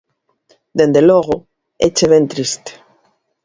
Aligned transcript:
¡Dende 0.77 1.01
logo 1.09 1.35
éche 1.87 2.05
ben 2.11 2.25
triste! 2.31 2.71